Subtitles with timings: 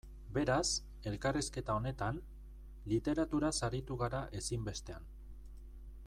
[0.35, 0.69] Beraz,
[1.11, 2.17] elkarrizketa honetan,
[2.93, 5.09] literaturaz aritu gara ezinbestean.